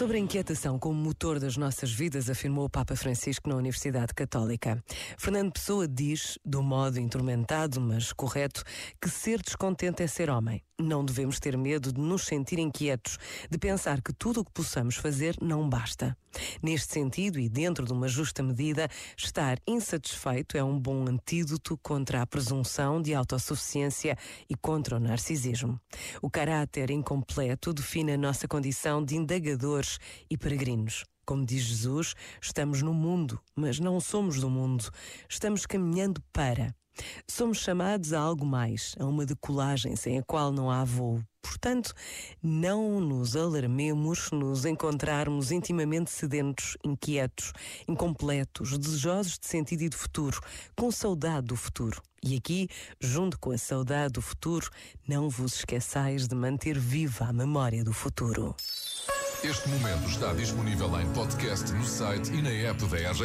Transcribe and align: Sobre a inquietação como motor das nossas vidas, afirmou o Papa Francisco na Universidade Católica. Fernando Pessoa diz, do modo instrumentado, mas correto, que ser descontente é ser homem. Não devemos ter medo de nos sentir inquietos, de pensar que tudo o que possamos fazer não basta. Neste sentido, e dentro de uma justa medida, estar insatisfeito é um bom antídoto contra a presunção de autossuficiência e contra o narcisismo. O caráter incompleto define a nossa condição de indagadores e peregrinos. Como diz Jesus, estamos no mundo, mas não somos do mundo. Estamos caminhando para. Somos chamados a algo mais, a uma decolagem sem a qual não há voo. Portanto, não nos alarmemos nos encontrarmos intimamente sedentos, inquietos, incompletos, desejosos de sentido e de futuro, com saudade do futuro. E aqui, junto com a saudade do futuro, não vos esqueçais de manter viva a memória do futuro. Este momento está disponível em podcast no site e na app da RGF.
Sobre 0.00 0.16
a 0.16 0.20
inquietação 0.20 0.78
como 0.78 0.94
motor 0.94 1.38
das 1.38 1.58
nossas 1.58 1.92
vidas, 1.92 2.30
afirmou 2.30 2.64
o 2.64 2.70
Papa 2.70 2.96
Francisco 2.96 3.50
na 3.50 3.54
Universidade 3.54 4.14
Católica. 4.14 4.82
Fernando 5.18 5.52
Pessoa 5.52 5.86
diz, 5.86 6.38
do 6.42 6.62
modo 6.62 6.98
instrumentado, 6.98 7.78
mas 7.82 8.10
correto, 8.10 8.64
que 8.98 9.10
ser 9.10 9.42
descontente 9.42 10.02
é 10.02 10.06
ser 10.06 10.30
homem. 10.30 10.62
Não 10.80 11.04
devemos 11.04 11.38
ter 11.38 11.54
medo 11.54 11.92
de 11.92 12.00
nos 12.00 12.24
sentir 12.24 12.58
inquietos, 12.58 13.18
de 13.50 13.58
pensar 13.58 14.00
que 14.00 14.14
tudo 14.14 14.40
o 14.40 14.44
que 14.46 14.52
possamos 14.52 14.96
fazer 14.96 15.36
não 15.38 15.68
basta. 15.68 16.16
Neste 16.62 16.92
sentido, 16.92 17.38
e 17.38 17.48
dentro 17.48 17.84
de 17.84 17.92
uma 17.92 18.08
justa 18.08 18.42
medida, 18.42 18.88
estar 19.16 19.58
insatisfeito 19.66 20.56
é 20.56 20.64
um 20.64 20.78
bom 20.78 21.06
antídoto 21.08 21.78
contra 21.82 22.22
a 22.22 22.26
presunção 22.26 23.00
de 23.00 23.14
autossuficiência 23.14 24.16
e 24.48 24.54
contra 24.54 24.96
o 24.96 25.00
narcisismo. 25.00 25.80
O 26.22 26.30
caráter 26.30 26.90
incompleto 26.90 27.72
define 27.72 28.12
a 28.12 28.18
nossa 28.18 28.46
condição 28.46 29.04
de 29.04 29.16
indagadores 29.16 29.98
e 30.30 30.36
peregrinos. 30.36 31.04
Como 31.24 31.46
diz 31.46 31.62
Jesus, 31.62 32.14
estamos 32.42 32.82
no 32.82 32.92
mundo, 32.92 33.40
mas 33.54 33.78
não 33.78 34.00
somos 34.00 34.40
do 34.40 34.50
mundo. 34.50 34.90
Estamos 35.28 35.64
caminhando 35.64 36.20
para. 36.32 36.74
Somos 37.26 37.58
chamados 37.58 38.12
a 38.12 38.20
algo 38.20 38.44
mais, 38.44 38.94
a 38.98 39.04
uma 39.04 39.26
decolagem 39.26 39.96
sem 39.96 40.18
a 40.18 40.22
qual 40.22 40.52
não 40.52 40.70
há 40.70 40.84
voo. 40.84 41.22
Portanto, 41.42 41.94
não 42.42 43.00
nos 43.00 43.34
alarmemos 43.34 44.30
nos 44.30 44.64
encontrarmos 44.64 45.50
intimamente 45.50 46.10
sedentos, 46.10 46.76
inquietos, 46.84 47.52
incompletos, 47.88 48.78
desejosos 48.78 49.38
de 49.38 49.46
sentido 49.46 49.82
e 49.82 49.88
de 49.88 49.96
futuro, 49.96 50.40
com 50.76 50.90
saudade 50.90 51.46
do 51.46 51.56
futuro. 51.56 52.02
E 52.22 52.36
aqui, 52.36 52.68
junto 53.00 53.38
com 53.38 53.50
a 53.50 53.58
saudade 53.58 54.12
do 54.14 54.22
futuro, 54.22 54.68
não 55.08 55.30
vos 55.30 55.56
esqueçais 55.56 56.28
de 56.28 56.34
manter 56.34 56.78
viva 56.78 57.24
a 57.24 57.32
memória 57.32 57.82
do 57.82 57.92
futuro. 57.92 58.54
Este 59.42 59.70
momento 59.70 60.06
está 60.06 60.34
disponível 60.34 61.00
em 61.00 61.10
podcast 61.14 61.72
no 61.72 61.82
site 61.82 62.30
e 62.30 62.42
na 62.42 62.50
app 62.50 62.84
da 62.84 62.96
RGF. 62.98 63.24